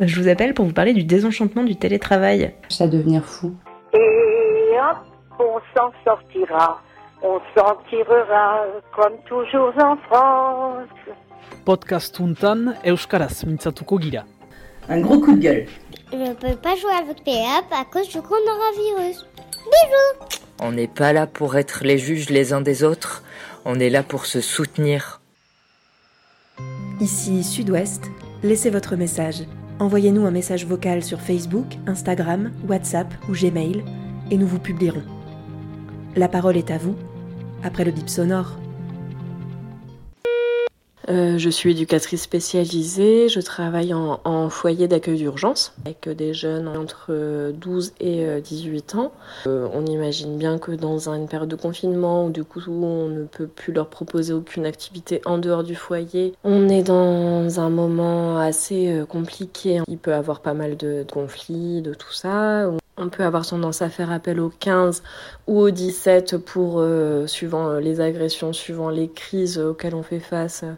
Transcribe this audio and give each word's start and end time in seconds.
Je 0.00 0.20
vous 0.20 0.28
appelle 0.28 0.54
pour 0.54 0.66
vous 0.66 0.72
parler 0.72 0.92
du 0.92 1.04
désenchantement 1.04 1.62
du 1.62 1.76
télétravail. 1.76 2.52
Ça 2.68 2.88
devenir 2.88 3.24
fou. 3.24 3.54
Et 3.92 4.76
hop, 4.76 4.98
on 5.38 5.60
s'en 5.76 5.92
sortira. 6.04 6.82
On 7.22 7.38
s'en 7.56 7.76
tirera 7.88 8.64
comme 8.94 9.14
toujours 9.28 9.72
en 9.78 9.96
France. 10.08 10.88
Podcast 11.64 12.18
huntan 12.18 12.74
euskaraz 12.84 13.44
mintzatuko 13.46 14.00
gira. 14.00 14.24
Un 14.88 15.00
gros 15.00 15.20
coup 15.20 15.36
de 15.36 15.40
gueule. 15.40 15.66
Je 16.12 16.18
ne 16.18 16.34
peux 16.34 16.56
pas 16.56 16.74
jouer 16.74 16.92
avec 16.92 17.22
Péap 17.24 17.64
à 17.70 17.84
cause 17.84 18.08
du 18.08 18.20
coronavirus. 18.20 19.26
Bisous 19.64 20.36
On 20.60 20.72
n'est 20.72 20.88
pas 20.88 21.12
là 21.12 21.28
pour 21.28 21.56
être 21.56 21.84
les 21.84 21.98
juges 21.98 22.30
les 22.30 22.52
uns 22.52 22.60
des 22.60 22.82
autres, 22.82 23.22
on 23.64 23.78
est 23.78 23.90
là 23.90 24.02
pour 24.02 24.26
se 24.26 24.40
soutenir. 24.40 25.20
Ici 27.00 27.44
Sud-Ouest, 27.44 28.10
laissez 28.42 28.70
votre 28.70 28.96
message. 28.96 29.44
Envoyez-nous 29.84 30.24
un 30.24 30.30
message 30.30 30.64
vocal 30.64 31.04
sur 31.04 31.20
Facebook, 31.20 31.76
Instagram, 31.86 32.52
WhatsApp 32.66 33.12
ou 33.28 33.32
Gmail 33.32 33.84
et 34.30 34.38
nous 34.38 34.46
vous 34.46 34.58
publierons. 34.58 35.02
La 36.16 36.26
parole 36.26 36.56
est 36.56 36.70
à 36.70 36.78
vous, 36.78 36.96
après 37.62 37.84
le 37.84 37.90
bip 37.90 38.08
sonore. 38.08 38.58
Euh, 41.08 41.36
je 41.38 41.50
suis 41.50 41.72
éducatrice 41.72 42.22
spécialisée, 42.22 43.28
je 43.28 43.40
travaille 43.40 43.92
en, 43.92 44.48
foyer 44.48 44.88
d'accueil 44.88 45.18
d'urgence 45.18 45.74
avec 45.84 46.08
des 46.08 46.34
jeunes 46.34 46.68
entre 46.68 47.52
12 47.52 47.92
et 48.00 48.40
18 48.40 48.94
ans. 48.94 49.12
Euh, 49.46 49.68
on 49.72 49.84
imagine 49.86 50.38
bien 50.38 50.58
que 50.58 50.72
dans 50.72 51.08
une 51.08 51.28
période 51.28 51.48
de 51.48 51.56
confinement 51.56 52.26
où 52.26 52.30
du 52.30 52.44
coup 52.44 52.60
on 52.68 53.08
ne 53.08 53.24
peut 53.24 53.46
plus 53.46 53.72
leur 53.72 53.88
proposer 53.88 54.32
aucune 54.32 54.66
activité 54.66 55.20
en 55.24 55.38
dehors 55.38 55.64
du 55.64 55.74
foyer, 55.74 56.34
on 56.44 56.68
est 56.68 56.82
dans 56.82 57.60
un 57.60 57.70
moment 57.70 58.38
assez 58.38 58.92
euh, 58.92 59.04
compliqué. 59.04 59.80
Il 59.88 59.98
peut 59.98 60.14
avoir 60.14 60.40
pas 60.40 60.54
mal 60.54 60.76
de 60.76 61.04
conflits, 61.10 61.82
de 61.82 61.94
tout 61.94 62.12
ça. 62.12 62.70
On 62.96 63.08
peut 63.08 63.24
avoir 63.24 63.44
tendance 63.44 63.82
à 63.82 63.88
faire 63.90 64.12
appel 64.12 64.38
au 64.38 64.50
15 64.50 65.02
ou 65.48 65.58
au 65.58 65.70
17 65.70 66.36
pour, 66.36 66.78
euh, 66.78 67.26
suivant 67.26 67.74
les 67.74 68.00
agressions, 68.00 68.52
suivant 68.52 68.88
les 68.88 69.08
crises 69.08 69.58
auxquelles 69.58 69.96
on 69.96 70.04
fait 70.04 70.20
face, 70.20 70.62
euh, 70.62 70.74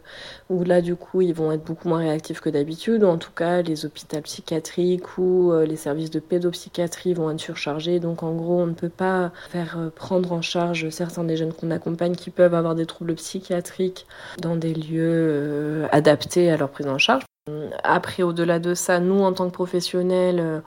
où 0.49 0.63
là, 0.63 0.81
du 0.81 0.95
coup, 0.95 1.21
ils 1.21 1.33
vont 1.33 1.51
être 1.51 1.63
beaucoup 1.63 1.87
moins 1.89 1.99
réactifs 1.99 2.41
que 2.41 2.49
d'habitude. 2.49 3.03
En 3.03 3.17
tout 3.17 3.31
cas, 3.31 3.61
les 3.61 3.85
hôpitaux 3.85 4.21
psychiatriques 4.21 5.17
ou 5.17 5.51
euh, 5.51 5.65
les 5.65 5.75
services 5.75 6.09
de 6.09 6.19
pédopsychiatrie 6.19 7.13
vont 7.13 7.29
être 7.31 7.39
surchargés. 7.39 7.99
Donc, 7.99 8.23
en 8.23 8.33
gros, 8.33 8.61
on 8.61 8.67
ne 8.67 8.73
peut 8.73 8.89
pas 8.89 9.31
faire 9.49 9.77
euh, 9.77 9.89
prendre 9.89 10.31
en 10.31 10.41
charge 10.41 10.89
certains 10.89 11.23
des 11.23 11.37
jeunes 11.37 11.53
qu'on 11.53 11.71
accompagne 11.71 12.15
qui 12.15 12.29
peuvent 12.29 12.53
avoir 12.53 12.75
des 12.75 12.85
troubles 12.85 13.15
psychiatriques 13.15 14.07
dans 14.39 14.55
des 14.55 14.73
lieux 14.73 15.27
euh, 15.29 15.87
adaptés 15.91 16.49
à 16.49 16.57
leur 16.57 16.69
prise 16.69 16.87
en 16.87 16.97
charge. 16.97 17.23
Après, 17.83 18.23
au-delà 18.23 18.59
de 18.59 18.73
ça, 18.73 18.99
nous, 18.99 19.21
en 19.21 19.31
tant 19.33 19.47
que 19.47 19.53
professionnels, 19.53 20.39
euh, 20.39 20.59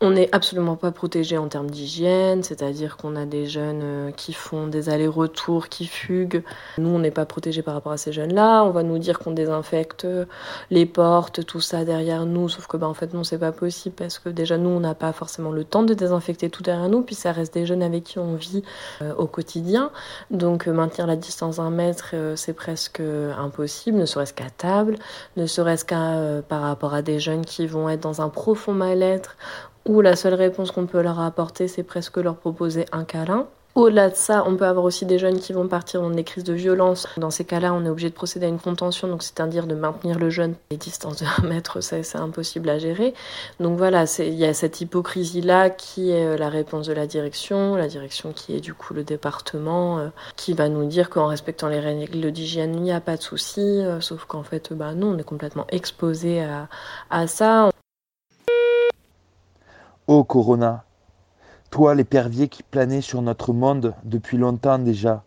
on 0.00 0.10
n'est 0.10 0.28
absolument 0.32 0.76
pas 0.76 0.92
protégé 0.92 1.36
en 1.36 1.48
termes 1.48 1.70
d'hygiène, 1.70 2.42
c'est-à-dire 2.42 2.96
qu'on 2.96 3.16
a 3.16 3.26
des 3.26 3.46
jeunes 3.46 3.80
euh, 3.82 4.10
qui 4.10 4.32
font 4.32 4.66
des 4.66 4.88
allers-retours, 4.88 5.68
qui 5.68 5.86
fuguent. 5.86 6.42
Nous, 6.78 6.88
on 6.88 6.98
n'est 6.98 7.10
pas 7.10 7.26
protégé 7.26 7.62
par 7.62 7.74
rapport 7.74 7.92
à 7.92 7.96
ces 7.96 8.12
jeunes-là. 8.12 8.64
On 8.64 8.70
va 8.70 8.82
nous 8.82 8.98
dire 8.98 9.18
qu'on 9.18 9.32
désinfecte 9.32 10.06
les 10.70 10.86
portes, 10.86 11.44
tout 11.44 11.60
ça 11.60 11.84
derrière 11.84 12.26
nous, 12.26 12.48
sauf 12.48 12.66
que 12.66 12.76
bah, 12.76 12.88
en 12.88 12.94
fait 12.94 13.12
non, 13.14 13.24
c'est 13.24 13.38
pas 13.38 13.52
possible 13.52 13.94
parce 13.96 14.18
que 14.18 14.28
déjà 14.28 14.56
nous, 14.56 14.70
on 14.70 14.80
n'a 14.80 14.94
pas 14.94 15.12
forcément 15.12 15.50
le 15.50 15.64
temps 15.64 15.82
de 15.82 15.94
désinfecter 15.94 16.50
tout 16.50 16.62
derrière 16.62 16.88
nous, 16.88 17.02
puis 17.02 17.14
ça 17.14 17.32
reste 17.32 17.54
des 17.54 17.66
jeunes 17.66 17.82
avec 17.82 18.04
qui 18.04 18.18
on 18.18 18.34
vit 18.34 18.62
euh, 19.02 19.14
au 19.14 19.26
quotidien. 19.26 19.90
Donc 20.30 20.68
euh, 20.68 20.72
maintenir 20.72 21.06
la 21.06 21.16
distance 21.16 21.56
d'un 21.56 21.70
mètre, 21.70 22.10
euh, 22.14 22.36
c'est 22.36 22.52
presque 22.52 23.00
impossible, 23.38 23.98
ne 23.98 24.06
serait-ce 24.06 24.32
qu'à 24.32 24.50
table, 24.50 24.96
ne 25.36 25.46
serait-ce 25.46 25.84
qu'à 25.84 26.14
euh, 26.14 26.42
par 26.42 26.62
rapport 26.62 26.94
à 26.94 27.02
des 27.02 27.18
jeunes 27.18 27.44
qui 27.44 27.66
vont 27.66 27.88
être 27.88 28.00
dans 28.00 28.22
un 28.22 28.28
profond 28.28 28.72
mal-être 28.72 29.36
où 29.86 30.00
la 30.00 30.16
seule 30.16 30.34
réponse 30.34 30.70
qu'on 30.70 30.86
peut 30.86 31.02
leur 31.02 31.20
apporter, 31.20 31.68
c'est 31.68 31.82
presque 31.82 32.16
leur 32.16 32.36
proposer 32.36 32.86
un 32.92 33.04
câlin. 33.04 33.46
Au-delà 33.76 34.10
de 34.10 34.16
ça, 34.16 34.42
on 34.48 34.56
peut 34.56 34.66
avoir 34.66 34.84
aussi 34.84 35.06
des 35.06 35.20
jeunes 35.20 35.38
qui 35.38 35.52
vont 35.52 35.68
partir 35.68 36.02
dans 36.02 36.10
des 36.10 36.24
crises 36.24 36.42
de 36.42 36.52
violence. 36.52 37.06
Dans 37.16 37.30
ces 37.30 37.44
cas-là, 37.44 37.72
on 37.72 37.84
est 37.84 37.88
obligé 37.88 38.10
de 38.10 38.14
procéder 38.14 38.46
à 38.46 38.48
une 38.48 38.58
contention, 38.58 39.06
donc 39.06 39.22
c'est-à-dire 39.22 39.68
de 39.68 39.76
maintenir 39.76 40.18
le 40.18 40.28
jeune 40.28 40.52
à 40.52 40.56
des 40.70 40.76
distances 40.76 41.20
de 41.20 41.26
1 41.44 41.46
mètre, 41.46 41.80
c'est 41.80 42.16
impossible 42.16 42.68
à 42.68 42.80
gérer. 42.80 43.14
Donc 43.60 43.78
voilà, 43.78 44.06
il 44.18 44.34
y 44.34 44.44
a 44.44 44.54
cette 44.54 44.80
hypocrisie-là 44.80 45.70
qui 45.70 46.10
est 46.10 46.26
euh, 46.26 46.36
la 46.36 46.48
réponse 46.48 46.88
de 46.88 46.92
la 46.92 47.06
direction, 47.06 47.76
la 47.76 47.86
direction 47.86 48.32
qui 48.32 48.56
est 48.56 48.60
du 48.60 48.74
coup 48.74 48.92
le 48.92 49.04
département, 49.04 49.98
euh, 49.98 50.08
qui 50.34 50.52
va 50.52 50.68
nous 50.68 50.84
dire 50.86 51.08
qu'en 51.08 51.28
respectant 51.28 51.68
les 51.68 51.78
règles 51.78 52.32
d'hygiène, 52.32 52.74
il 52.74 52.82
n'y 52.82 52.92
a 52.92 53.00
pas 53.00 53.16
de 53.16 53.22
souci, 53.22 53.60
euh, 53.60 54.00
sauf 54.00 54.24
qu'en 54.24 54.42
fait, 54.42 54.72
bah 54.72 54.94
non, 54.94 55.14
on 55.14 55.18
est 55.18 55.22
complètement 55.22 55.66
exposé 55.70 56.42
à, 56.42 56.68
à 57.08 57.28
ça. 57.28 57.70
Ô 60.10 60.24
Corona, 60.24 60.82
toi 61.70 61.94
l'épervier 61.94 62.48
qui 62.48 62.64
planait 62.64 63.00
sur 63.00 63.22
notre 63.22 63.52
monde 63.52 63.94
depuis 64.02 64.38
longtemps 64.38 64.80
déjà, 64.80 65.22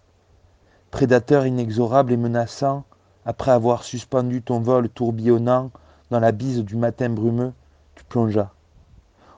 prédateur 0.92 1.46
inexorable 1.46 2.12
et 2.12 2.18
menaçant, 2.18 2.84
après 3.26 3.52
avoir 3.52 3.86
suspendu 3.86 4.42
ton 4.42 4.60
vol 4.60 4.90
tourbillonnant 4.90 5.72
dans 6.10 6.20
la 6.20 6.34
bise 6.34 6.66
du 6.66 6.76
matin 6.76 7.10
brumeux, 7.10 7.54
tu 7.96 8.04
plongeas. 8.04 8.52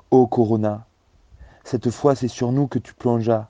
Ô 0.09 0.25
Corona, 0.25 0.87
cette 1.63 1.91
fois 1.91 2.15
c'est 2.15 2.27
sur 2.27 2.51
nous 2.51 2.65
que 2.65 2.79
tu 2.79 2.95
plongeas, 2.95 3.47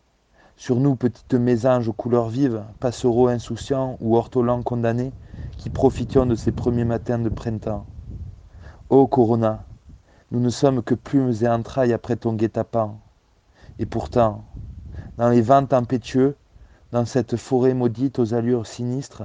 sur 0.57 0.81
nous 0.81 0.97
petites 0.97 1.35
mésanges 1.35 1.88
aux 1.88 1.94
couleurs 1.94 2.28
vives, 2.28 2.66
passereaux 2.81 3.29
insouciants 3.29 3.95
ou 4.01 4.17
ortolans 4.17 4.63
condamnés, 4.63 5.13
qui 5.55 5.69
profitions 5.69 6.25
de 6.25 6.35
ces 6.35 6.51
premiers 6.51 6.84
matins 6.84 7.19
de 7.19 7.29
printemps. 7.29 7.85
Ô 8.89 9.07
Corona, 9.07 9.63
nous 10.31 10.40
ne 10.40 10.50
sommes 10.50 10.81
que 10.81 10.96
plumes 10.96 11.34
et 11.41 11.47
entrailles 11.47 11.94
après 11.94 12.16
ton 12.16 12.34
guet-apens. 12.34 12.97
Et 13.80 13.86
pourtant, 13.86 14.44
dans 15.18 15.30
les 15.30 15.41
vents 15.41 15.66
tempétueux, 15.66 16.36
dans 16.91 17.06
cette 17.06 17.38
forêt 17.38 17.74
maudite 17.74 18.19
aux 18.19 18.34
allures 18.34 18.68
sinistres, 18.68 19.24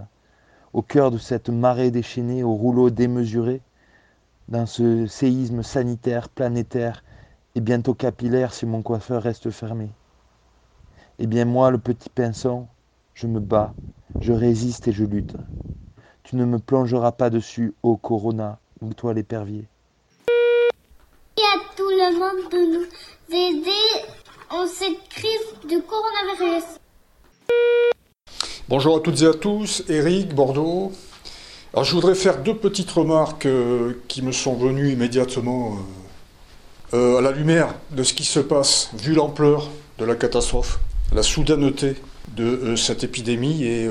au 0.73 0.83
cœur 0.83 1.11
de 1.11 1.19
cette 1.19 1.49
marée 1.49 1.91
déchaînée 1.91 2.43
aux 2.43 2.55
rouleaux 2.55 2.91
démesurés, 2.91 3.63
dans 4.49 4.67
ce 4.67 5.07
séisme 5.07 5.63
sanitaire 5.63 6.29
planétaire 6.29 7.03
et 7.55 7.61
bientôt 7.61 7.95
capillaire 7.95 8.53
si 8.53 8.67
mon 8.67 8.83
coiffeur 8.83 9.23
reste 9.23 9.51
fermé. 9.51 9.91
Eh 11.19 11.27
bien 11.27 11.45
moi, 11.45 11.71
le 11.71 11.79
petit 11.79 12.09
pinson, 12.09 12.67
je 13.15 13.27
me 13.27 13.41
bats, 13.41 13.75
je 14.21 14.33
résiste 14.33 14.89
et 14.89 14.93
je 14.93 15.05
lutte. 15.05 15.37
Tu 16.23 16.37
ne 16.37 16.45
me 16.45 16.59
plongeras 16.59 17.13
pas 17.13 17.31
dessus, 17.31 17.75
ô 17.83 17.97
Corona, 17.97 18.59
ou 18.81 18.93
toi 18.93 19.15
l'épervier. 19.15 19.69
De 22.31 22.59
nous 22.59 22.87
aider 23.37 24.07
en 24.51 24.65
cette 24.65 25.09
crise 25.09 25.69
du 25.69 25.83
coronavirus. 25.83 26.63
Bonjour 28.69 28.99
à 28.99 29.01
toutes 29.01 29.23
et 29.23 29.27
à 29.27 29.35
tous, 29.35 29.83
Eric, 29.89 30.33
Bordeaux. 30.33 30.93
Alors 31.73 31.85
je 31.85 31.93
voudrais 31.93 32.15
faire 32.15 32.41
deux 32.41 32.55
petites 32.55 32.91
remarques 32.93 33.47
euh, 33.47 34.01
qui 34.07 34.23
me 34.23 34.31
sont 34.31 34.55
venues 34.55 34.93
immédiatement 34.93 35.77
euh, 36.93 36.97
euh, 36.97 37.19
à 37.19 37.21
la 37.21 37.33
lumière 37.33 37.75
de 37.91 38.05
ce 38.05 38.15
qui 38.15 38.25
se 38.25 38.39
passe, 38.39 38.91
vu 38.95 39.13
l'ampleur 39.15 39.69
de 39.99 40.05
la 40.05 40.15
catastrophe, 40.15 40.79
la 41.13 41.25
soudaineté 41.25 41.97
de 42.37 42.77
cette 42.77 43.03
épidémie 43.03 43.65
et 43.65 43.89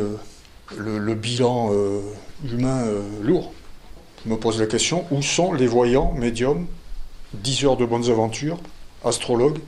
le, 0.78 0.98
le 0.98 1.14
bilan 1.14 1.74
humain 2.50 2.86
lourd. 3.22 3.52
Je 4.24 4.30
me 4.30 4.38
pose 4.38 4.62
la 4.62 4.66
question, 4.66 5.06
où 5.12 5.22
sont 5.22 5.52
les 5.52 5.68
voyants, 5.68 6.14
médiums, 6.14 6.68
10 7.34 7.66
heures 7.66 7.78
de 7.78 7.86
bonnes 7.86 8.10
aventures, 8.10 8.60
astrologues, 9.04 9.60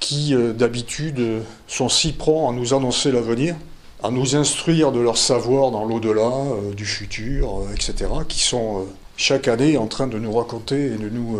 qui 0.00 0.34
euh, 0.34 0.52
d'habitude 0.52 1.20
euh, 1.20 1.40
sont 1.68 1.88
si 1.88 2.12
prompts 2.12 2.50
à 2.50 2.52
nous 2.52 2.74
annoncer 2.74 3.12
l'avenir 3.12 3.54
à 4.02 4.10
nous 4.10 4.34
instruire 4.34 4.92
de 4.92 4.98
leur 4.98 5.18
savoir 5.18 5.70
dans 5.70 5.84
l'au-delà, 5.84 6.22
euh, 6.22 6.72
du 6.72 6.86
futur, 6.86 7.66
etc., 7.74 8.10
qui 8.26 8.40
sont 8.40 8.86
chaque 9.18 9.46
année 9.46 9.76
en 9.76 9.88
train 9.88 10.06
de 10.06 10.18
nous 10.18 10.32
raconter 10.32 10.86
et 10.86 10.96
de 10.96 11.10
nous 11.10 11.38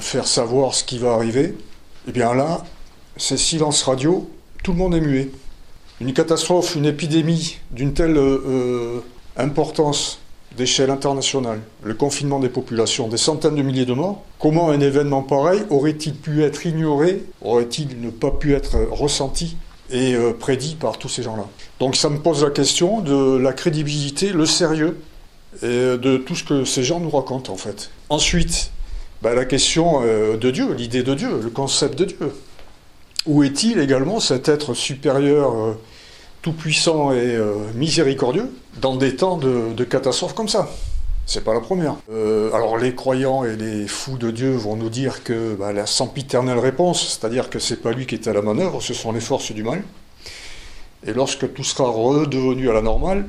faire 0.00 0.26
savoir 0.26 0.74
ce 0.74 0.82
qui 0.82 0.96
va 0.96 1.12
arriver, 1.12 1.54
et 2.08 2.12
bien 2.12 2.32
là, 2.32 2.64
c'est 3.18 3.36
silence 3.36 3.82
radio, 3.82 4.30
tout 4.64 4.72
le 4.72 4.78
monde 4.78 4.94
est 4.94 5.02
muet. 5.02 5.30
Une 6.00 6.14
catastrophe, 6.14 6.74
une 6.74 6.86
épidémie 6.86 7.58
d'une 7.70 7.92
telle 7.92 8.18
importance 9.36 10.20
d'échelle 10.56 10.90
internationale, 10.90 11.60
le 11.82 11.94
confinement 11.94 12.40
des 12.40 12.48
populations, 12.48 13.08
des 13.08 13.16
centaines 13.16 13.54
de 13.54 13.62
milliers 13.62 13.86
de 13.86 13.92
morts, 13.92 14.22
comment 14.38 14.70
un 14.70 14.80
événement 14.80 15.22
pareil 15.22 15.62
aurait-il 15.70 16.14
pu 16.14 16.42
être 16.42 16.66
ignoré, 16.66 17.24
aurait-il 17.42 18.00
ne 18.00 18.10
pas 18.10 18.30
pu 18.30 18.54
être 18.54 18.76
ressenti 18.90 19.56
et 19.90 20.14
euh, 20.14 20.32
prédit 20.32 20.74
par 20.74 20.98
tous 20.98 21.08
ces 21.08 21.22
gens-là? 21.22 21.46
Donc 21.80 21.96
ça 21.96 22.08
me 22.08 22.18
pose 22.18 22.42
la 22.42 22.50
question 22.50 23.00
de 23.00 23.36
la 23.36 23.52
crédibilité, 23.52 24.32
le 24.32 24.46
sérieux 24.46 24.98
et 25.62 25.66
euh, 25.66 25.96
de 25.96 26.16
tout 26.16 26.34
ce 26.34 26.44
que 26.44 26.64
ces 26.64 26.82
gens 26.82 27.00
nous 27.00 27.10
racontent 27.10 27.52
en 27.52 27.56
fait. 27.56 27.90
Ensuite, 28.08 28.70
bah, 29.22 29.34
la 29.34 29.44
question 29.44 30.00
euh, 30.02 30.36
de 30.36 30.50
Dieu, 30.50 30.72
l'idée 30.74 31.02
de 31.02 31.14
Dieu, 31.14 31.40
le 31.42 31.50
concept 31.50 31.98
de 31.98 32.04
Dieu. 32.06 32.32
Où 33.26 33.42
est-il 33.42 33.78
également 33.78 34.20
cet 34.20 34.48
être 34.48 34.72
supérieur, 34.72 35.76
tout-puissant 36.42 37.12
et 37.12 37.36
euh, 37.36 37.54
miséricordieux 37.74 38.50
dans 38.80 38.96
des 38.96 39.16
temps 39.16 39.36
de, 39.36 39.84
catastrophes 39.84 40.34
comme 40.34 40.48
ça 40.48 40.68
C'est 41.26 41.44
pas 41.44 41.54
la 41.54 41.60
première. 41.60 41.96
Euh, 42.10 42.52
alors 42.52 42.78
les 42.78 42.94
croyants 42.94 43.44
et 43.44 43.56
les 43.56 43.88
fous 43.88 44.18
de 44.18 44.30
Dieu 44.30 44.52
vont 44.52 44.76
nous 44.76 44.90
dire 44.90 45.24
que 45.24 45.54
bah, 45.54 45.72
la 45.72 45.86
sempiternelle 45.86 46.58
réponse, 46.58 47.18
c'est-à-dire 47.18 47.50
que 47.50 47.58
c'est 47.58 47.82
pas 47.82 47.92
lui 47.92 48.06
qui 48.06 48.14
est 48.14 48.28
à 48.28 48.32
la 48.32 48.42
manœuvre, 48.42 48.80
ce 48.80 48.94
sont 48.94 49.12
les 49.12 49.20
forces 49.20 49.52
du 49.52 49.64
mal. 49.64 49.82
Et 51.06 51.12
lorsque 51.12 51.52
tout 51.52 51.64
sera 51.64 51.88
redevenu 51.88 52.70
à 52.70 52.72
la 52.72 52.82
normale, 52.82 53.26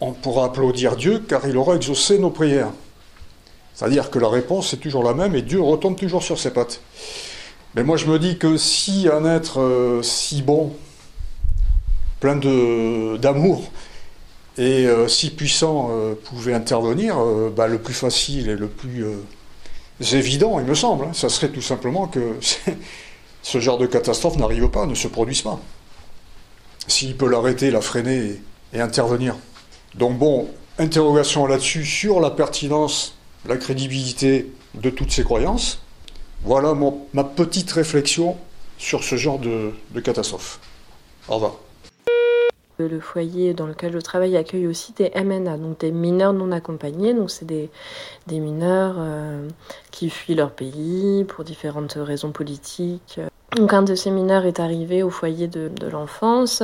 on 0.00 0.12
pourra 0.12 0.46
applaudir 0.46 0.96
Dieu 0.96 1.22
car 1.26 1.46
il 1.46 1.56
aura 1.56 1.76
exaucé 1.76 2.18
nos 2.18 2.30
prières. 2.30 2.72
C'est-à-dire 3.74 4.10
que 4.10 4.18
la 4.18 4.28
réponse 4.28 4.74
est 4.74 4.78
toujours 4.78 5.02
la 5.02 5.14
même 5.14 5.34
et 5.34 5.42
Dieu 5.42 5.60
retombe 5.60 5.96
toujours 5.96 6.22
sur 6.22 6.38
ses 6.38 6.50
pattes. 6.50 6.80
Mais 7.74 7.84
moi 7.84 7.96
je 7.96 8.06
me 8.06 8.18
dis 8.18 8.36
que 8.36 8.56
si 8.56 9.08
un 9.10 9.24
être 9.24 9.60
euh, 9.60 10.02
si 10.02 10.42
bon, 10.42 10.72
plein 12.22 12.36
d'amour, 12.36 13.64
et 14.56 14.86
euh, 14.86 15.08
si 15.08 15.30
puissant 15.30 15.88
euh, 15.90 16.14
pouvait 16.14 16.54
intervenir, 16.54 17.18
euh, 17.18 17.52
bah, 17.54 17.66
le 17.66 17.78
plus 17.78 17.94
facile 17.94 18.48
et 18.48 18.54
le 18.54 18.68
plus 18.68 19.04
évident, 20.12 20.60
il 20.60 20.66
me 20.66 20.74
semble, 20.76 21.06
hein, 21.06 21.12
ça 21.14 21.28
serait 21.28 21.48
tout 21.48 21.60
simplement 21.60 22.06
que 22.06 22.36
ce 23.42 23.58
genre 23.58 23.76
de 23.76 23.86
catastrophe 23.86 24.36
n'arrive 24.36 24.68
pas, 24.68 24.86
ne 24.86 24.94
se 24.94 25.08
produise 25.08 25.42
pas. 25.42 25.58
S'il 26.86 27.16
peut 27.16 27.28
l'arrêter, 27.28 27.72
la 27.72 27.80
freiner 27.80 28.40
et, 28.72 28.80
intervenir. 28.80 29.34
Donc 29.96 30.16
bon, 30.16 30.48
interrogation 30.78 31.46
là-dessus 31.46 31.84
sur 31.84 32.20
la 32.20 32.30
pertinence, 32.30 33.16
la 33.48 33.56
crédibilité 33.56 34.48
de 34.74 34.90
toutes 34.90 35.10
ces 35.10 35.24
croyances. 35.24 35.82
Voilà 36.44 36.72
ma 37.14 37.24
petite 37.24 37.72
réflexion 37.72 38.36
sur 38.78 39.02
ce 39.02 39.16
genre 39.16 39.40
de, 39.40 39.72
de 39.90 40.00
catastrophe. 40.00 40.60
Au 41.28 41.34
revoir. 41.34 41.56
Le 42.88 43.00
foyer 43.00 43.54
dans 43.54 43.66
lequel 43.66 43.92
je 43.92 43.98
travaille 43.98 44.36
accueille 44.36 44.66
aussi 44.66 44.92
des 44.92 45.10
MNA, 45.14 45.58
donc 45.58 45.78
des 45.80 45.92
mineurs 45.92 46.32
non 46.32 46.52
accompagnés. 46.52 47.14
Donc 47.14 47.30
c'est 47.30 47.44
des, 47.44 47.70
des, 48.26 48.38
mineurs 48.40 48.96
euh, 48.98 49.48
qui 49.90 50.10
fuient 50.10 50.34
leur 50.34 50.50
pays 50.50 51.24
pour 51.24 51.44
différentes 51.44 51.92
raisons 51.92 52.32
politiques. 52.32 53.20
Donc 53.56 53.74
un 53.74 53.82
de 53.82 53.94
ces 53.94 54.10
mineurs 54.10 54.46
est 54.46 54.60
arrivé 54.60 55.02
au 55.02 55.10
foyer 55.10 55.46
de, 55.46 55.70
l'enfance, 55.90 56.62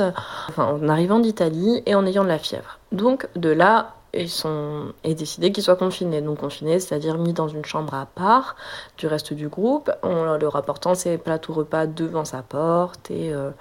en 0.57 0.89
arrivant 0.89 1.19
d'Italie 1.19 1.83
et 1.85 1.93
en 1.93 2.05
ayant 2.05 2.23
de 2.23 2.29
la 2.29 2.39
fièvre. 2.39 2.79
Donc 2.91 3.27
de 3.35 3.49
là, 3.49 3.93
et, 4.13 4.27
sont, 4.27 4.93
et 5.03 5.13
décidé 5.15 5.51
qu'ils 5.51 5.63
soient 5.63 5.75
confinés. 5.75 6.21
Donc 6.21 6.39
confinés, 6.39 6.79
c'est-à-dire 6.79 7.17
mis 7.17 7.33
dans 7.33 7.47
une 7.47 7.65
chambre 7.65 7.93
à 7.93 8.05
part 8.05 8.55
du 8.97 9.07
reste 9.07 9.33
du 9.33 9.47
groupe, 9.47 9.91
en 10.03 10.37
leur 10.37 10.55
apportant 10.55 10.95
ses 10.95 11.17
plats 11.17 11.39
ou 11.47 11.53
repas 11.53 11.87
devant 11.87 12.25
sa 12.25 12.41
porte 12.41 13.11
et 13.11 13.33
euh, 13.33 13.51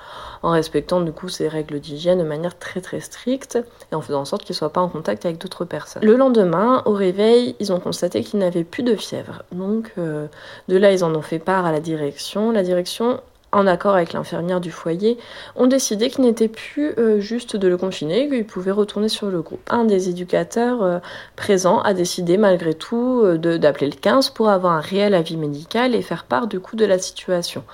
en 0.42 0.50
respectant 0.50 1.00
du 1.00 1.12
coup 1.12 1.28
ses 1.28 1.48
règles 1.48 1.80
d'hygiène 1.80 2.18
de 2.18 2.24
manière 2.24 2.58
très 2.58 2.80
très 2.80 3.00
stricte 3.00 3.58
et 3.92 3.94
en 3.94 4.00
faisant 4.00 4.20
en 4.20 4.24
sorte 4.24 4.44
qu'ils 4.44 4.54
ne 4.54 4.58
soient 4.58 4.72
pas 4.72 4.80
en 4.80 4.88
contact 4.88 5.24
avec 5.26 5.38
d'autres 5.38 5.64
personnes. 5.64 6.04
Le 6.04 6.16
lendemain, 6.16 6.82
au 6.86 6.92
réveil, 6.92 7.56
ils 7.60 7.72
ont 7.72 7.80
constaté 7.80 8.22
qu'ils 8.22 8.40
n'avaient 8.40 8.64
plus 8.64 8.82
de 8.82 8.96
fièvre. 8.96 9.42
Donc 9.52 9.92
euh, 9.98 10.26
de 10.68 10.76
là, 10.76 10.92
ils 10.92 11.04
en 11.04 11.14
ont 11.14 11.22
fait 11.22 11.38
part 11.38 11.66
à 11.66 11.72
la 11.72 11.80
direction. 11.80 12.52
La 12.52 12.62
direction 12.62 13.20
en 13.52 13.66
accord 13.66 13.94
avec 13.94 14.12
l'infirmière 14.12 14.60
du 14.60 14.70
foyer, 14.70 15.18
ont 15.56 15.66
décidé 15.66 16.10
qu'il 16.10 16.24
n'était 16.24 16.48
plus 16.48 16.92
euh, 16.98 17.20
juste 17.20 17.56
de 17.56 17.66
le 17.66 17.78
confiner, 17.78 18.28
qu'il 18.28 18.44
pouvait 18.44 18.70
retourner 18.70 19.08
sur 19.08 19.28
le 19.28 19.40
groupe. 19.40 19.60
Un 19.70 19.84
des 19.84 20.10
éducateurs 20.10 20.82
euh, 20.82 20.98
présents 21.36 21.80
a 21.80 21.94
décidé 21.94 22.36
malgré 22.36 22.74
tout 22.74 23.22
euh, 23.24 23.38
d'appeler 23.58 23.88
le 23.88 23.96
15 23.96 24.30
pour 24.30 24.50
avoir 24.50 24.74
un 24.74 24.80
réel 24.80 25.14
avis 25.14 25.36
médical 25.36 25.94
et 25.94 26.02
faire 26.02 26.24
part 26.24 26.46
du 26.46 26.60
coup 26.60 26.76
de 26.76 26.84
la 26.84 26.98
situation. 26.98 27.64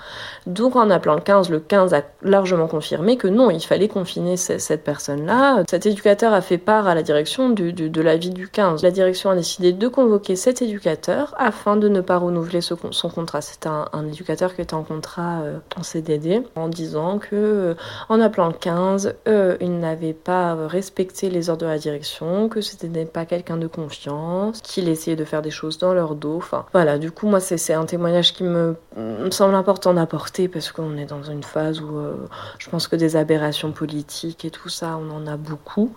Donc 0.47 0.75
en 0.75 0.89
appelant 0.89 1.15
le 1.15 1.21
15, 1.21 1.49
le 1.49 1.59
15 1.59 1.93
a 1.93 2.03
largement 2.21 2.67
confirmé 2.67 3.17
que 3.17 3.27
non, 3.27 3.49
il 3.51 3.61
fallait 3.61 3.89
confiner 3.89 4.37
cette 4.37 4.83
personne-là. 4.83 5.63
Cet 5.69 5.85
éducateur 5.85 6.33
a 6.33 6.41
fait 6.41 6.57
part 6.57 6.87
à 6.87 6.95
la 6.95 7.03
direction 7.03 7.49
de 7.49 8.01
l'avis 8.01 8.29
du 8.29 8.47
15. 8.47 8.81
La 8.81 8.91
direction 8.91 9.29
a 9.29 9.35
décidé 9.35 9.73
de 9.73 9.87
convoquer 9.87 10.35
cet 10.35 10.61
éducateur 10.61 11.33
afin 11.37 11.75
de 11.75 11.89
ne 11.89 12.01
pas 12.01 12.17
renouveler 12.17 12.61
son 12.61 13.09
contrat. 13.09 13.41
C'était 13.41 13.67
un, 13.67 13.87
un, 13.93 14.07
éducateur 14.07 14.55
qui 14.55 14.61
était 14.61 14.73
en 14.73 14.83
contrat 14.83 15.41
en 15.75 15.83
CDD 15.83 16.43
en 16.55 16.67
disant 16.67 17.19
que 17.19 17.27
euh, 17.33 17.73
en 18.09 18.21
appelant 18.21 18.47
le 18.47 18.53
15, 18.53 19.15
euh, 19.27 19.57
il 19.59 19.79
n'avait 19.79 20.13
pas 20.13 20.55
respecté 20.67 21.29
les 21.29 21.49
ordres 21.49 21.63
de 21.63 21.69
la 21.69 21.77
direction, 21.77 22.49
que 22.49 22.61
c'était 22.61 23.05
pas 23.05 23.25
quelqu'un 23.25 23.57
de 23.57 23.67
confiance, 23.67 24.61
qu'il 24.61 24.89
essayait 24.89 25.15
de 25.15 25.25
faire 25.25 25.41
des 25.41 25.51
choses 25.51 25.77
dans 25.77 25.93
leur 25.93 26.15
dos. 26.15 26.37
Enfin 26.37 26.65
voilà, 26.73 26.97
du 26.97 27.11
coup 27.11 27.27
moi 27.27 27.39
c'est 27.39 27.73
un 27.73 27.85
témoignage 27.85 28.33
qui 28.33 28.43
me, 28.43 28.75
me 28.95 29.31
semble 29.31 29.55
important 29.55 29.93
d'apporter 29.93 30.47
parce 30.47 30.71
qu'on 30.71 30.97
est 30.97 31.05
dans 31.05 31.23
une 31.23 31.43
phase 31.43 31.81
où 31.81 31.97
euh, 31.97 32.15
je 32.59 32.69
pense 32.69 32.87
que 32.87 32.95
des 32.95 33.15
aberrations 33.15 33.71
politiques 33.71 34.45
et 34.45 34.51
tout 34.51 34.69
ça, 34.69 34.97
on 34.97 35.13
en 35.15 35.27
a 35.27 35.37
beaucoup. 35.37 35.93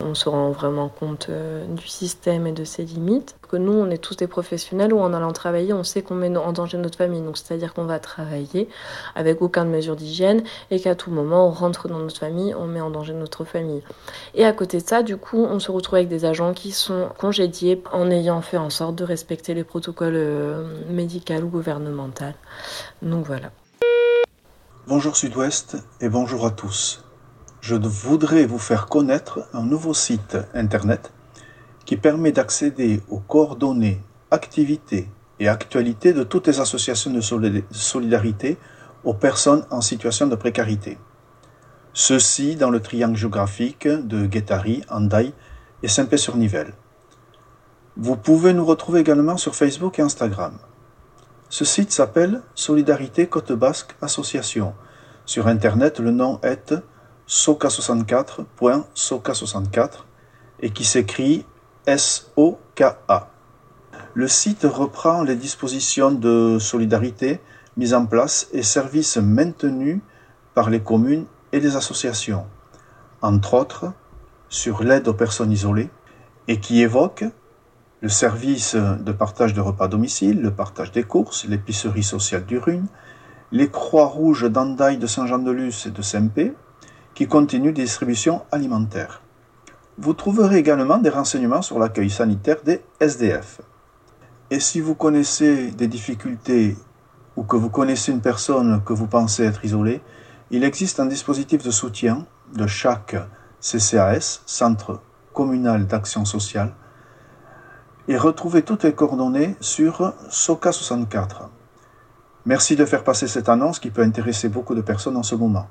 On 0.00 0.14
se 0.14 0.28
rend 0.28 0.50
vraiment 0.50 0.88
compte 0.88 1.30
du 1.68 1.86
système 1.86 2.46
et 2.46 2.52
de 2.52 2.64
ses 2.64 2.84
limites 2.84 3.36
nous, 3.56 3.72
on 3.72 3.90
est 3.90 3.98
tous 3.98 4.16
des 4.16 4.26
professionnels 4.26 4.92
où 4.92 5.00
en 5.00 5.12
allant 5.12 5.32
travailler, 5.32 5.72
on 5.72 5.84
sait 5.84 6.02
qu'on 6.02 6.14
met 6.14 6.34
en 6.36 6.52
danger 6.52 6.78
notre 6.78 6.98
famille. 6.98 7.20
Donc, 7.20 7.36
c'est-à-dire 7.38 7.74
qu'on 7.74 7.84
va 7.84 7.98
travailler 7.98 8.68
avec 9.14 9.42
aucune 9.42 9.70
mesure 9.70 9.96
d'hygiène 9.96 10.42
et 10.70 10.80
qu'à 10.80 10.94
tout 10.94 11.10
moment, 11.10 11.48
on 11.48 11.50
rentre 11.50 11.88
dans 11.88 11.98
notre 11.98 12.18
famille, 12.18 12.54
on 12.54 12.66
met 12.66 12.80
en 12.80 12.90
danger 12.90 13.14
notre 13.14 13.44
famille. 13.44 13.82
Et 14.34 14.44
à 14.44 14.52
côté 14.52 14.78
de 14.80 14.86
ça, 14.86 15.02
du 15.02 15.16
coup, 15.16 15.44
on 15.44 15.58
se 15.58 15.70
retrouve 15.70 15.96
avec 15.96 16.08
des 16.08 16.24
agents 16.24 16.52
qui 16.52 16.72
sont 16.72 17.08
congédiés 17.18 17.82
en 17.92 18.10
ayant 18.10 18.40
fait 18.42 18.58
en 18.58 18.70
sorte 18.70 18.96
de 18.96 19.04
respecter 19.04 19.54
les 19.54 19.64
protocoles 19.64 20.14
euh, 20.16 20.64
médicaux 20.90 21.34
ou 21.42 21.48
gouvernementaux. 21.48 22.24
Donc 23.02 23.26
voilà. 23.26 23.50
Bonjour 24.86 25.16
Sud-Ouest 25.16 25.78
et 26.00 26.10
bonjour 26.10 26.44
à 26.44 26.50
tous. 26.50 27.04
Je 27.62 27.74
voudrais 27.76 28.44
vous 28.44 28.58
faire 28.58 28.86
connaître 28.86 29.48
un 29.54 29.62
nouveau 29.62 29.94
site 29.94 30.36
internet 30.52 31.13
qui 31.84 31.96
permet 31.96 32.32
d'accéder 32.32 33.00
aux 33.08 33.20
coordonnées, 33.20 34.00
activités 34.30 35.08
et 35.38 35.48
actualités 35.48 36.12
de 36.12 36.22
toutes 36.22 36.46
les 36.46 36.60
associations 36.60 37.10
de 37.10 37.20
solidarité 37.70 38.56
aux 39.04 39.14
personnes 39.14 39.64
en 39.70 39.80
situation 39.80 40.26
de 40.26 40.36
précarité. 40.36 40.98
Ceci 41.92 42.56
dans 42.56 42.70
le 42.70 42.80
triangle 42.80 43.16
géographique 43.16 43.86
de 43.86 44.26
Guétari, 44.26 44.82
Andaï 44.90 45.32
et 45.82 45.88
Saint-Pé-sur-Nivelle. 45.88 46.72
Vous 47.96 48.16
pouvez 48.16 48.52
nous 48.54 48.64
retrouver 48.64 48.98
également 49.00 49.36
sur 49.36 49.54
Facebook 49.54 50.00
et 50.00 50.02
Instagram. 50.02 50.58
Ce 51.48 51.64
site 51.64 51.92
s'appelle 51.92 52.42
Solidarité 52.56 53.28
Côte 53.28 53.52
Basque 53.52 53.94
Association. 54.02 54.74
Sur 55.26 55.46
Internet, 55.46 56.00
le 56.00 56.10
nom 56.10 56.40
est 56.42 56.74
soca64.soca64 57.28 59.90
et 60.60 60.70
qui 60.70 60.84
s'écrit 60.84 61.46
SOKA. 61.86 63.28
Le 64.14 64.28
site 64.28 64.64
reprend 64.64 65.22
les 65.22 65.36
dispositions 65.36 66.10
de 66.10 66.58
solidarité 66.58 67.40
mises 67.76 67.94
en 67.94 68.06
place 68.06 68.48
et 68.52 68.62
services 68.62 69.16
maintenus 69.18 70.00
par 70.54 70.70
les 70.70 70.80
communes 70.80 71.26
et 71.52 71.60
les 71.60 71.76
associations, 71.76 72.46
entre 73.20 73.54
autres 73.54 73.92
sur 74.48 74.82
l'aide 74.82 75.08
aux 75.08 75.14
personnes 75.14 75.52
isolées, 75.52 75.90
et 76.48 76.60
qui 76.60 76.80
évoque 76.80 77.24
le 78.00 78.08
service 78.08 78.76
de 78.76 79.12
partage 79.12 79.52
de 79.52 79.60
repas 79.60 79.86
à 79.86 79.88
domicile, 79.88 80.40
le 80.40 80.52
partage 80.52 80.92
des 80.92 81.02
courses, 81.02 81.44
l'épicerie 81.46 82.02
sociale 82.02 82.46
du 82.46 82.58
Rune, 82.58 82.86
les 83.50 83.68
Croix-Rouges 83.68 84.50
d'Andaille 84.50 84.98
de 84.98 85.06
Saint-Jean-de-Luz 85.06 85.86
et 85.86 85.90
de 85.90 86.02
Saint-Pé, 86.02 86.54
qui 87.14 87.26
continuent 87.26 87.72
des 87.72 87.82
distributions 87.82 88.42
alimentaires. 88.52 89.23
Vous 89.96 90.12
trouverez 90.12 90.56
également 90.56 90.98
des 90.98 91.08
renseignements 91.08 91.62
sur 91.62 91.78
l'accueil 91.78 92.10
sanitaire 92.10 92.62
des 92.64 92.82
SDF. 92.98 93.60
Et 94.50 94.58
si 94.58 94.80
vous 94.80 94.96
connaissez 94.96 95.70
des 95.70 95.86
difficultés 95.86 96.76
ou 97.36 97.44
que 97.44 97.56
vous 97.56 97.70
connaissez 97.70 98.10
une 98.10 98.20
personne 98.20 98.82
que 98.84 98.92
vous 98.92 99.06
pensez 99.06 99.44
être 99.44 99.64
isolée, 99.64 100.02
il 100.50 100.64
existe 100.64 100.98
un 100.98 101.06
dispositif 101.06 101.62
de 101.62 101.70
soutien 101.70 102.26
de 102.54 102.66
chaque 102.66 103.14
CCAS, 103.60 104.42
Centre 104.46 105.00
communal 105.32 105.86
d'action 105.86 106.24
sociale, 106.24 106.74
et 108.08 108.16
retrouvez 108.16 108.62
toutes 108.62 108.82
les 108.82 108.94
coordonnées 108.94 109.56
sur 109.60 110.12
SOCA64. 110.28 111.48
Merci 112.46 112.74
de 112.74 112.84
faire 112.84 113.04
passer 113.04 113.28
cette 113.28 113.48
annonce 113.48 113.78
qui 113.78 113.90
peut 113.90 114.02
intéresser 114.02 114.48
beaucoup 114.48 114.74
de 114.74 114.82
personnes 114.82 115.16
en 115.16 115.22
ce 115.22 115.36
moment. 115.36 115.68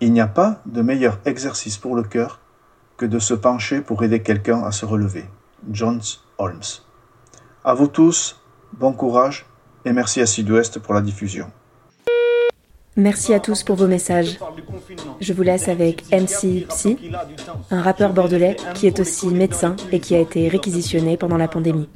Il 0.00 0.12
n'y 0.12 0.22
a 0.22 0.26
pas 0.26 0.62
de 0.64 0.80
meilleur 0.80 1.18
exercice 1.26 1.76
pour 1.76 1.94
le 1.94 2.02
cœur 2.02 2.40
que 2.96 3.06
de 3.06 3.18
se 3.18 3.34
pencher 3.34 3.80
pour 3.80 4.02
aider 4.02 4.22
quelqu'un 4.22 4.62
à 4.62 4.72
se 4.72 4.86
relever. 4.86 5.24
John 5.70 6.00
Holmes. 6.38 6.60
À 7.64 7.74
vous 7.74 7.88
tous, 7.88 8.40
bon 8.72 8.92
courage 8.92 9.46
et 9.84 9.92
merci 9.92 10.20
à 10.20 10.26
Sud-Ouest 10.26 10.78
pour 10.78 10.94
la 10.94 11.00
diffusion. 11.00 11.50
Merci 12.96 13.34
à 13.34 13.40
tous 13.40 13.64
pour 13.64 13.74
vos 13.74 13.88
messages. 13.88 14.38
Je 15.20 15.32
vous 15.32 15.42
laisse 15.42 15.68
avec 15.68 16.04
MC 16.12 16.66
Psy, 16.68 17.10
un 17.70 17.82
rappeur 17.82 18.12
bordelais 18.12 18.56
qui 18.74 18.86
est 18.86 19.00
aussi 19.00 19.26
médecin 19.28 19.74
et 19.90 19.98
qui 19.98 20.14
a 20.14 20.20
été 20.20 20.48
réquisitionné 20.48 21.16
pendant 21.16 21.36
la 21.36 21.48
pandémie. 21.48 21.88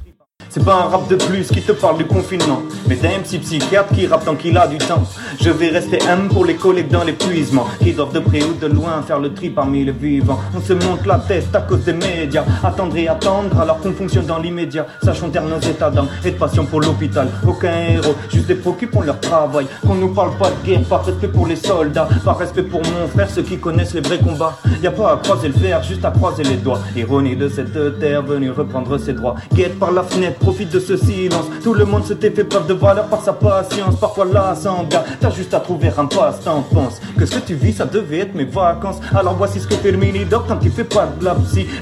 C'est 0.51 0.65
pas 0.65 0.73
un 0.73 0.89
rap 0.89 1.07
de 1.07 1.15
plus 1.15 1.47
qui 1.47 1.61
te 1.61 1.71
parle 1.73 1.99
du 1.99 2.05
confinement, 2.05 2.63
mais 2.87 2.95
d'un 2.95 3.09
MC 3.19 3.39
psychiatre 3.39 3.93
qui 3.93 4.07
rappe 4.07 4.25
tant 4.25 4.33
qu'il 4.33 4.57
a 4.57 4.65
du 4.65 4.79
temps. 4.79 5.03
Je 5.39 5.51
vais 5.51 5.69
rester 5.69 5.99
M 6.09 6.27
pour 6.27 6.43
les 6.43 6.55
collègues 6.55 6.89
dans 6.89 7.03
l'épuisement, 7.03 7.67
qui 7.79 7.93
doivent 7.93 8.13
de 8.13 8.19
près 8.19 8.41
ou 8.41 8.53
de 8.53 8.65
loin 8.65 9.03
faire 9.05 9.19
le 9.19 9.31
tri 9.31 9.51
parmi 9.51 9.85
les 9.85 9.91
vivants. 9.91 10.39
On 10.57 10.59
se 10.59 10.73
monte 10.73 11.05
la 11.05 11.19
tête 11.19 11.53
à 11.53 11.61
cause 11.61 11.81
des 11.81 11.93
médias, 11.93 12.43
attendre 12.63 12.97
et 12.97 13.07
attendre 13.07 13.59
alors 13.59 13.79
qu'on 13.79 13.93
fonctionne 13.93 14.25
dans 14.25 14.39
l'immédiat. 14.39 14.87
Sachons 15.03 15.29
taire 15.29 15.45
nos 15.45 15.59
états 15.59 15.91
d'âme 15.91 16.07
et 16.25 16.31
de 16.31 16.37
passion 16.37 16.65
pour 16.65 16.81
l'hôpital. 16.81 17.27
Aucun 17.47 17.71
héros, 17.87 18.15
juste 18.31 18.47
des 18.47 18.55
font 18.55 19.01
leur 19.01 19.19
travail. 19.19 19.67
Qu'on 19.85 19.95
nous 19.95 20.15
parle 20.15 20.35
pas 20.37 20.49
de 20.49 20.65
guerre, 20.67 20.81
par 20.81 21.05
respect 21.05 21.27
pour 21.27 21.45
les 21.45 21.57
soldats, 21.57 22.09
par 22.25 22.39
respect 22.39 22.63
pour 22.63 22.81
mon 22.81 23.07
frère, 23.07 23.29
ceux 23.29 23.43
qui 23.43 23.59
connaissent 23.59 23.93
les 23.93 24.01
vrais 24.01 24.17
combats. 24.17 24.57
Y 24.81 24.87
a 24.87 24.91
pas 24.91 25.13
à 25.13 25.17
croiser 25.17 25.49
le 25.49 25.53
fer, 25.53 25.83
juste 25.83 26.03
à 26.05 26.09
croiser 26.09 26.41
les 26.41 26.55
doigts. 26.55 26.79
Ironie 26.95 27.35
de 27.35 27.47
cette 27.49 27.99
terre 27.99 28.23
venue 28.23 28.49
reprendre 28.49 28.97
ses 28.97 29.13
droits. 29.13 29.35
Guette 29.53 29.77
par 29.77 29.91
la 29.91 30.01
fenêtre, 30.01 30.38
profite 30.39 30.71
de 30.71 30.79
ce 30.79 30.97
silence. 30.97 31.45
Tout 31.63 31.73
le 31.73 31.85
monde 31.85 32.05
se 32.05 32.13
t'est 32.13 32.31
fait 32.31 32.43
preuve 32.43 32.67
de 32.67 32.73
valeur 32.73 33.07
par 33.07 33.21
sa 33.21 33.33
patience. 33.33 33.95
Parfois 33.99 34.25
là, 34.25 34.55
sans 34.55 34.83
gars, 34.83 35.03
t'as 35.19 35.31
juste 35.31 35.53
à 35.53 35.59
trouver 35.59 35.91
un 35.97 36.05
passe-temps. 36.05 36.65
Pense 36.73 36.99
que 37.17 37.25
ce 37.25 37.35
que 37.35 37.45
tu 37.47 37.55
vis, 37.55 37.73
ça 37.73 37.85
devait 37.85 38.19
être 38.19 38.35
mes 38.35 38.45
vacances. 38.45 38.99
Alors 39.13 39.35
voici 39.35 39.59
ce 39.59 39.67
que 39.67 39.75
fait 39.75 39.91
le 39.91 39.97
mini-doc 39.97 40.43
quand 40.47 40.59
il 40.63 40.71
fait 40.71 40.83
pas 40.83 41.07
de 41.19 41.25
la. 41.25 41.35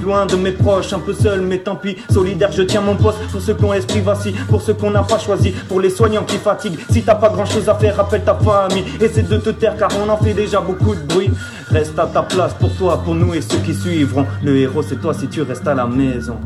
Loin 0.04 0.26
de 0.26 0.36
mes 0.36 0.52
proches, 0.52 0.94
un 0.94 1.00
peu 1.00 1.14
seul, 1.14 1.42
mais 1.42 1.60
tant 1.60 1.76
pis. 1.76 1.98
Solidaire, 2.10 2.52
je 2.52 2.62
tiens 2.62 2.82
mon 2.82 2.96
poste 2.96 3.20
pour 3.32 3.42
ceux 3.42 3.54
qui 3.54 3.64
ont 3.66 3.74
esprit 3.74 4.02
vacille, 4.02 4.34
pour 4.48 4.62
ceux 4.62 4.74
qu'on 4.74 4.92
n'a 4.92 5.04
pas 5.04 5.20
choisi, 5.20 5.52
pour 5.52 5.80
les 5.80 5.90
soignants 5.90 6.24
qui 6.24 6.38
fatiguent. 6.38 6.80
Si 6.90 7.02
t'as 7.04 7.16
pas 7.16 7.30
grand 7.30 7.46
chose 7.46 7.68
à 7.68 7.76
faire, 7.76 7.96
rappelle 7.98 8.24
ta 8.24 8.36
famille. 8.36 8.86
Essaie 9.02 9.24
de 9.24 9.38
te 9.38 9.50
taire 9.50 9.76
car 9.78 9.90
on 10.04 10.10
en 10.10 10.18
fait 10.18 10.34
déjà 10.34 10.62
beaucoup 10.62 10.96
de 10.96 11.02
bruit. 11.02 11.32
Reste 11.70 11.98
à 12.00 12.06
ta 12.06 12.24
place 12.24 12.54
pour 12.54 12.74
toi, 12.76 13.02
pour 13.04 13.16
nous 13.16 13.34
et 13.34 13.42
ceux 13.42 13.58
qui 13.60 13.74
suivront. 13.74 14.26
Le 14.44 14.58
héros, 14.58 14.84
c'est 14.84 15.02
toi 15.02 15.14
si 15.14 15.28
tu 15.28 15.42
restes 15.42 15.68
à 15.68 15.76
la 15.76 15.86
maison. 15.86 16.38